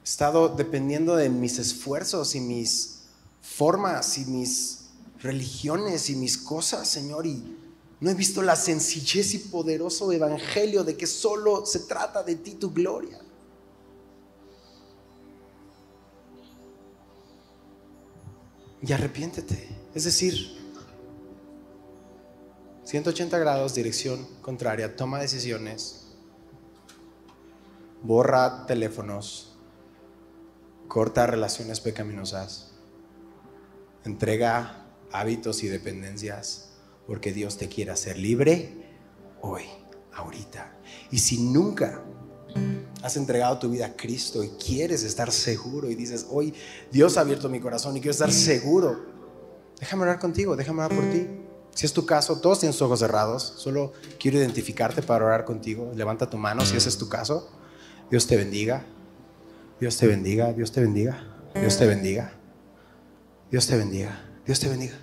[0.00, 3.04] He estado dependiendo de mis esfuerzos y mis
[3.40, 4.83] formas y mis
[5.24, 7.56] religiones y mis cosas, Señor, y
[7.98, 12.52] no he visto la sencillez y poderoso evangelio de que solo se trata de ti,
[12.52, 13.18] tu gloria.
[18.82, 19.66] Y arrepiéntete.
[19.94, 20.34] Es decir,
[22.84, 26.08] 180 grados, dirección contraria, toma decisiones,
[28.02, 29.56] borra teléfonos,
[30.86, 32.72] corta relaciones pecaminosas,
[34.04, 34.83] entrega
[35.14, 36.70] hábitos y dependencias,
[37.06, 38.72] porque Dios te quiere hacer libre
[39.40, 39.62] hoy,
[40.12, 40.76] ahorita.
[41.10, 42.02] Y si nunca
[43.02, 46.52] has entregado tu vida a Cristo y quieres estar seguro y dices, hoy
[46.90, 49.04] Dios ha abierto mi corazón y quiero estar seguro,
[49.78, 51.28] déjame orar contigo, déjame orar por ti.
[51.74, 55.92] Si es tu caso, todos tienen ojos cerrados, solo quiero identificarte para orar contigo.
[55.94, 57.50] Levanta tu mano si ese es tu caso.
[58.10, 58.84] Dios te bendiga.
[59.80, 61.22] Dios te bendiga, Dios te bendiga,
[61.54, 62.32] Dios te bendiga.
[63.50, 64.33] Dios te bendiga.
[64.46, 64.94] Dios te bendiga.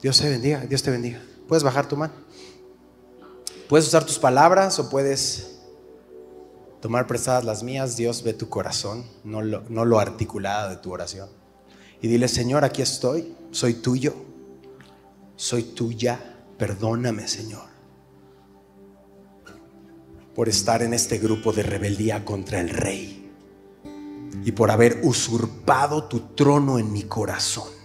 [0.00, 1.20] Dios te bendiga, Dios te bendiga.
[1.46, 2.14] Puedes bajar tu mano.
[3.68, 5.58] Puedes usar tus palabras o puedes
[6.80, 7.96] tomar prestadas las mías.
[7.96, 11.28] Dios ve tu corazón, no lo, no lo articulado de tu oración.
[12.00, 14.14] Y dile, Señor, aquí estoy, soy tuyo,
[15.36, 17.68] soy tuya, perdóname, Señor,
[20.34, 23.29] por estar en este grupo de rebeldía contra el Rey
[24.44, 27.80] y por haber usurpado tu trono en mi corazón.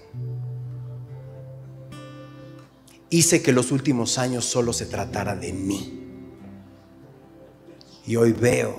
[3.09, 6.01] hice que los últimos años solo se tratara de mí.
[8.05, 8.77] Y hoy veo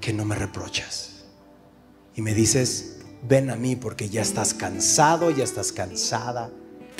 [0.00, 1.24] que no me reprochas.
[2.14, 6.50] Y me dices, ven a mí porque ya estás cansado, ya estás cansada,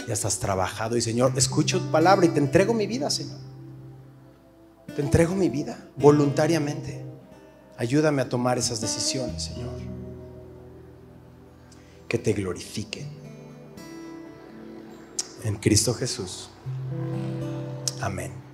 [0.06, 0.96] ya estás trabajado.
[0.96, 3.38] Y Señor, escucho tu palabra y te entrego mi vida, Señor.
[4.94, 7.04] Te entrego mi vida voluntariamente.
[7.78, 9.70] Ayúdame a tomar esas decisiones, Señor.
[12.08, 13.08] Que te glorifiquen
[15.44, 16.50] en Cristo Jesús.
[18.00, 18.47] Amén.